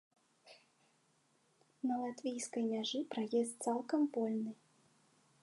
[1.89, 4.51] На латвійскай мяжы праезд цалкам вольны.